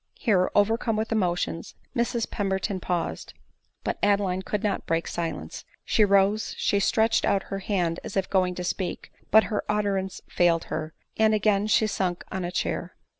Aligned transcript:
Here, 0.17 0.49
overcome 0.55 0.95
with 0.95 1.11
emotion, 1.11 1.61
Mrs 1.95 2.27
Pemberton 2.31 2.79
paused; 2.79 3.35
but 3.83 3.99
Adeline 4.01 4.41
could 4.41 4.63
not 4.63 4.87
break 4.87 5.07
silence; 5.07 5.63
she 5.85 6.03
rose, 6.03 6.55
she 6.57 6.79
stretched 6.79 7.23
out 7.23 7.43
her 7.53 7.59
hand 7.59 7.99
as 8.03 8.17
if 8.17 8.27
going 8.27 8.55
to 8.55 8.63
speak, 8.63 9.11
but 9.29 9.43
her 9.53 9.63
ut 9.69 9.85
terance 9.85 10.19
failed 10.27 10.63
her, 10.73 10.95
and 11.17 11.35
again 11.35 11.67
she 11.67 11.85
sunk 11.85 12.23
on 12.31 12.43
a 12.43 12.51
chair. 12.51 12.95